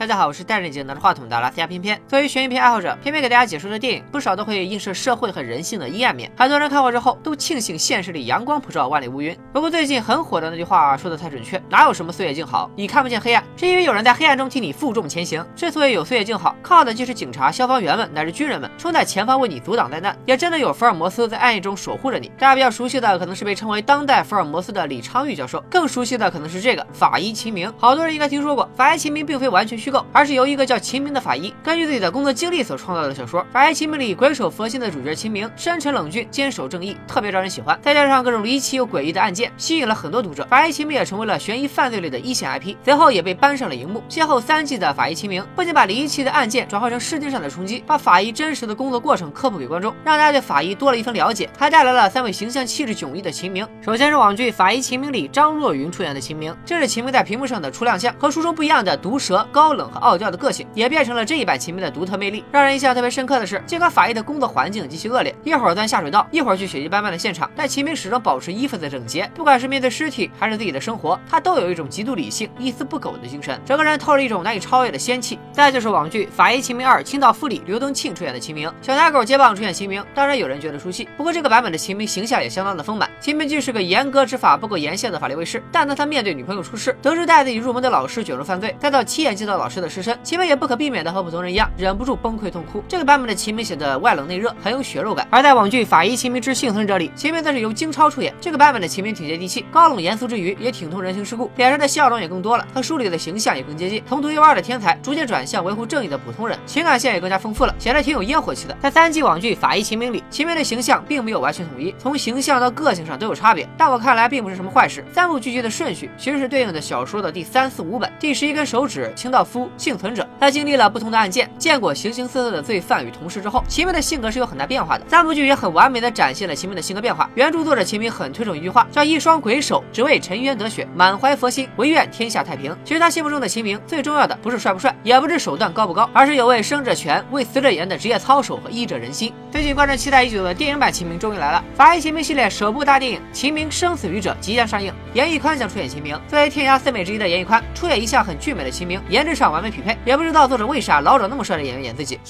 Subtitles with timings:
[0.00, 2.00] 大家好，我是戴着眼镜拿着话筒的拉斯加偏偏。
[2.08, 6.32] 作为悬疑片爱好者，偏偏给大家解说的电影不少都会映射社会和人性的阴暗面。
[6.38, 9.36] 很多人看过之后都庆幸现实里阳光普照，万里无云。
[9.52, 15.44] 不过最近很火的那句话说的太准确，哪有什么岁月静好，你看不见黑暗，是因为有人在黑暗中替你负重前行。
[15.54, 22.28] 之所以有岁月静好，靠的既是警察、消防员们乃至军人们冲在前方为你阻挡灾难，也真的有福尔摩斯在暗夜中守护着你。
[22.38, 27.70] 大家比较熟悉的可能是被称为当代福尔摩斯的李昌钰教授，更熟悉的可能是这个法医秦明。
[27.76, 29.89] 好多人应该听说过，法医秦明并非完全虚。
[30.12, 37.78] 而是由一个叫秦明的法医根据自己的工作经历所创造的小说《法医秦明》里鬼手佛心的主角秦明，深沉冷峻，坚守正义，特别招人喜欢。
[37.82, 40.46] 再加上各种离奇又诡异的案件，吸引了很多读者。
[40.50, 44.02] 法医秦明也成为了悬疑犯罪类的一线 IP，随后也被搬上了荧幕。
[44.08, 53.66] 先后三季的法医秦明不仅把离奇的案件转化成视听上的冲击，把法医真实的工作过程科普给观众，让大家对法医多了一份了解，还带来了三位形象气质迥异的秦明。
[53.80, 59.79] 首先是网剧《法医秦明》里张若昀出演的秦明，这是秦明在屏幕上的初亮相，和书中不一样的毒舌高冷。
[59.80, 62.44] 冷和傲娇的个性，也变成了这一版秦明的独特魅力。
[62.52, 69.28] 让人印象特别深刻的是，尽管法医的工作环境极其恶劣，一会儿钻下水道，一会儿去血迹斑斑的现场，但秦明始终保持衣服的整洁。
[69.34, 75.38] 不管是面对尸体，还是自己的生活，他都有一种极度理性、一丝不苟的精神，整个人透着一种难以超越的仙气。
[75.52, 81.08] 再就是网剧《法医秦明二：青岛府里》，刘登庆出演的秦明，小奶狗接棒出演秦明，当然有人觉得出戏。
[81.16, 83.10] 不过这个版本的秦明形象也相当的丰满。
[83.20, 90.50] 秦明既是个严格执法不够严限的法律卫士，但当他面对女朋友出事，得知带自己入门的老师卷入犯罪，再到亲眼见到老师的尸身，秦明。
[90.50, 92.82] 也不可避免的和普通人一样，忍不住崩溃痛哭。
[92.88, 95.24] 这个版本的秦明显得外冷内热，很有血肉感。
[95.30, 98.34] 而在网剧《法医秦明之幸存者》里，秦明则是由金超出演。
[98.40, 104.02] 这个版本的秦明挺接地气，高冷严肃之余，也挺通人情世故，脸上的笑容也更多了，和书里的形象也更接近。
[104.08, 108.76] 从独一无二的天才，逐渐转向维护正义的普通人，情感线也更加丰富了，显得挺有烟火气的。
[108.80, 115.04] 在三季网剧《法医秦明》里，秦明的形象并没有完全统一，从形象到个性上都有差别，但我看来并不是什么坏事。
[115.12, 121.20] 三部剧集的顺序其实是对应的小说的第三四五本，第十一根手指清道夫幸存者，他经历了不同的。
[121.20, 125.04] 案件见过形形色色的罪犯与同事之后，秦明的性格是有很大变化的。
[125.06, 127.28] 三部剧也很完美的展现了秦明的性格变化。
[127.34, 132.74] 原著作者秦明很推崇一句话，叫一双鬼手只为沉冤得雪，满怀佛心，唯愿天下太平。
[132.86, 139.30] 其实他心目中的秦明最重要的不是帅不帅，也不是手段高不高，而是有位生者权，为死者言的职业操守和医者仁心。
[139.50, 146.18] 最近观众期待已久的电影版秦明终于来了，法医秦明系列首部大电影《秦明生死与者》即将上映，严屹宽将出演秦明。
[146.28, 149.96] 作为天涯四美之一的严屹宽，出演一向很俊美的秦明，颜值上完美匹配。
[150.04, 151.10] 也不知道作者为啥老。
[151.10, 152.20] 老找那么帅的演员演自己。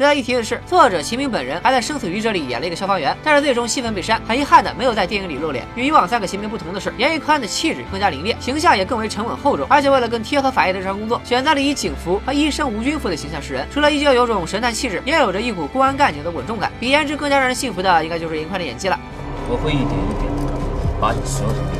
[0.00, 5.62] 值得一提的是，作者秦明本人还在《生死与者》里演了一个消防员，但是最终戏份被删，很遗憾的没有在电影里露脸。
[5.74, 13.68] 与以往三个秦明不同的是，严屹宽的气质更加凌冽，形象也更为沉稳厚重，而且为了更贴合法医的日常工作，选择了以警服和医生无军服的形象示人。
[13.70, 16.72] 除了依旧有种神探气质，也有着一股公安干警的稳重感。
[16.80, 18.98] 比颜值更加让人信服的，应该就是严宽的演技了。
[19.50, 21.79] 我会一点一点的把你所有的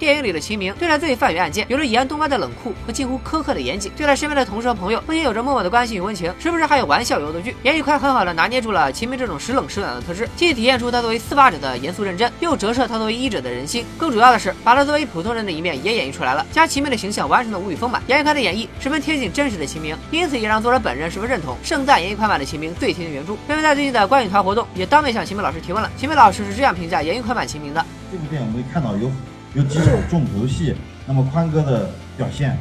[0.00, 7.54] 电影里的秦明对待罪犯与案件有着严冬般的冷酷和近乎苛刻的严谨，对待身边的同事和朋友不仅有着默默的关心与温情，时不时还有玩笑与恶作剧。
[7.64, 13.84] 严屹宽很好的拿捏住了秦明这种时冷时暖的特质，既体现出他作为司法者的严肃认真，又折射他作为医者的人心。
[13.98, 18.02] 更主要的是，把他作为普通人的一面也演绎出来了，将秦明的形象完成的无比丰满。
[18.06, 23.34] 严屹宽的演绎十分贴近真实的秦明，因此也让作者本人十分认同，盛赞严屹宽版的秦明最贴近原著。
[23.46, 25.90] 并且在最近的观影团活动，也当面向秦明老师提问了。
[25.98, 29.10] 秦明老师是这样评价严屹宽版秦明的：这部电影我们看到有。
[29.54, 30.74] 有几手重头戏，
[31.06, 32.56] 那么宽哥的表现，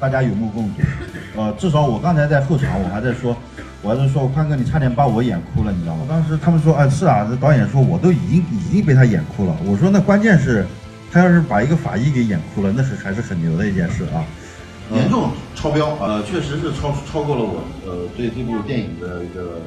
[0.00, 0.80] 大家有目共睹。
[1.36, 3.36] 呃，至少我刚才在后场，我还在说，
[3.82, 6.06] 我还在说宽哥，你差点把我演哭了，你知道吗？
[6.08, 9.56] 当时他们说，哎，是啊，这导演说我都已经已经被他演哭了。
[9.64, 10.64] 我说那关键是，
[11.10, 14.24] 他要是把一个法医给演哭了，那是还是很牛的一件事啊。
[14.94, 19.60] 严重超标，呃，确实是超超过了我呃对这部电影的一个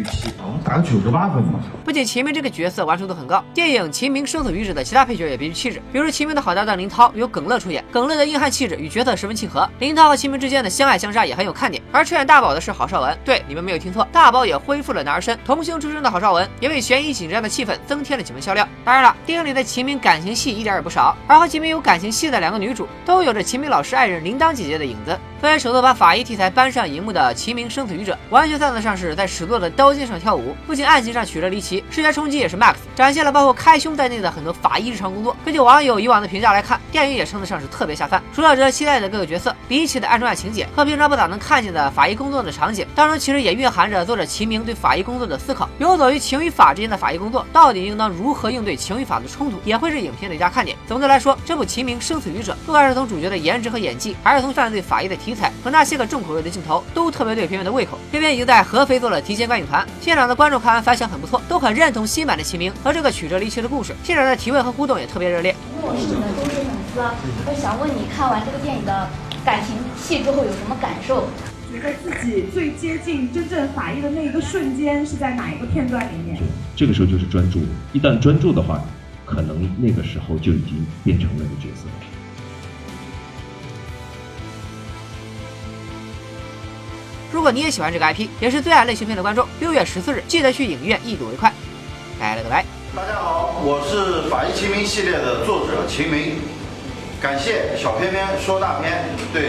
[0.00, 0.32] 预期，
[0.64, 1.60] 打九十八分嘛。
[1.84, 11.82] 不仅秦明这个角色完成度很高，电影《秦明生死与者》的其他配角也别具气质，比如秦明的好搭档林涛由耿乐出演，耿乐的硬汉气质与角色十分契合，林涛和秦明之间的相爱相杀也很有看点。
[11.92, 18.66] 而出演大宝的是郝邵文，对，你们没有听错，大宝也恢复了男儿身，童星出身的郝邵文也为悬疑紧张的气氛增添了几分笑料。
[18.84, 25.18] 当然了，电影里的秦明感情戏一点也不少，而和秦明有感情戏的两个女主都有着秦明老师爱人铃铛姐姐的影子。
[25.40, 30.54] 作为首度把法医题材搬上荧幕的《秦明生死与者》，完全算得上是在尺度的刀尖上跳舞。
[30.66, 35.34] 不仅案情上曲折离奇，视觉冲击也是 max，展现了包括开胸在内的很多法医日常工作。
[35.42, 38.22] 根据网友以往的评价来看，电影也称得上是特别下饭。
[38.34, 45.66] 除了值得期待的各个角色，离奇的案中案情节和平常不咋能看见的法医工作的场景，当中其实也蕴含着作者秦明对法医工作的思考。
[45.78, 50.76] 游走于情与法之间的法医工作，到底应当如何应对情与法的冲突，也会是影片的一大看点。
[50.86, 55.29] 总的来说，这部《秦明生死与者》，不管是从主角的颜值和演技，还是从犯罪法医的题。
[55.30, 57.96] 题材和那些个重口味的镜头都特别对片片的胃口。
[58.10, 63.94] 片片已经在合肥做了提前观影团，现场的观众看完反响很不错，都很认同新版的齐名和这个曲折离奇的故事。
[64.02, 65.54] 现场的提问和互动也特别热烈。
[65.76, 67.00] 因为我是你的忠实粉丝，
[67.46, 69.08] 我想问你看完这个电影的
[69.44, 71.28] 感情戏之后有什么感受？
[71.70, 76.42] 觉得自己最接近真正法医的那一个瞬间是在哪一个片段里面？
[76.74, 77.60] 这个时候就是专注，
[77.92, 78.82] 一旦专注的话，
[79.24, 81.86] 可能那个时候就已经变成了一个角色。
[87.50, 91.52] 你也喜欢这个 IP，也是最爱类型片的观众，六月十四日记得去影院一睹为快。
[92.18, 92.64] 拜了个拜。
[92.94, 96.36] 大家好，我是《法医秦明》系列的作者秦明，
[97.20, 99.42] 感谢小片片说大片对《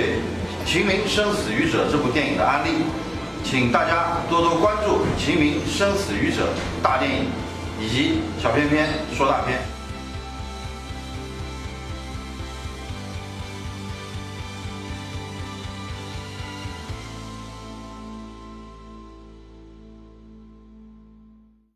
[0.66, 2.86] 秦明生死与者》这部电影的安利，
[3.44, 6.50] 请大家多多关注《秦明生死与者》
[6.84, 7.26] 大电影
[7.80, 9.60] 以及小片片说大片。